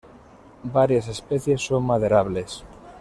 Varias 0.63 1.07
especies 1.09 1.61
son 1.61 1.83
maderables. 1.83 2.63